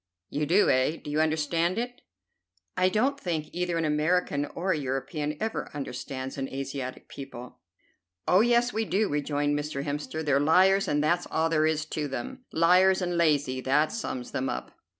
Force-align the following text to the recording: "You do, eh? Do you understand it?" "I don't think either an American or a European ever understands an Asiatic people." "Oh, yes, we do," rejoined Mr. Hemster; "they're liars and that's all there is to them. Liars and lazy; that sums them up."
"You 0.31 0.47
do, 0.47 0.67
eh? 0.71 0.97
Do 0.97 1.11
you 1.11 1.19
understand 1.21 1.77
it?" 1.77 2.01
"I 2.75 2.89
don't 2.89 3.19
think 3.19 3.49
either 3.53 3.77
an 3.77 3.85
American 3.85 4.45
or 4.55 4.71
a 4.71 4.77
European 4.79 5.37
ever 5.39 5.69
understands 5.75 6.39
an 6.39 6.49
Asiatic 6.51 7.07
people." 7.07 7.59
"Oh, 8.27 8.39
yes, 8.41 8.73
we 8.73 8.83
do," 8.83 9.07
rejoined 9.07 9.55
Mr. 9.59 9.83
Hemster; 9.83 10.25
"they're 10.25 10.39
liars 10.39 10.87
and 10.87 11.03
that's 11.03 11.27
all 11.29 11.49
there 11.49 11.67
is 11.67 11.85
to 11.89 12.07
them. 12.07 12.45
Liars 12.51 12.99
and 13.03 13.15
lazy; 13.15 13.61
that 13.61 13.91
sums 13.91 14.31
them 14.31 14.49
up." 14.49 14.71